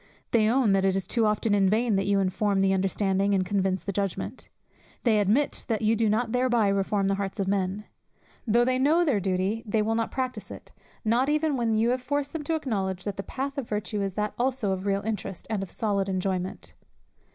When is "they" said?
0.31-0.49, 5.03-5.19, 8.65-8.79, 9.63-9.83